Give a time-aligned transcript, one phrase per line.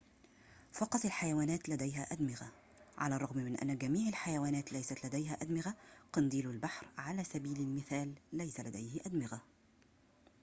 [0.73, 2.51] فقط الحيوانات لديها أدمغة
[2.97, 5.73] على الرغم من أن جميع الحيوانات ليست لديها أدمغة؛
[6.13, 9.41] قنديل البحر، على سبيل المثال، ليس لديه أدمغة